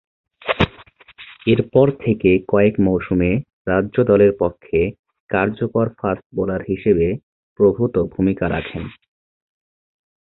[1.47, 3.31] এরপর থেকে কয়েক মৌসুমে
[3.67, 4.79] রাজ্য দলের পক্ষে
[5.29, 7.07] কার্যকর ফাস্ট বোলার হিসেবে
[7.59, 8.83] প্রভূতঃ ভূমিকা রাখেন।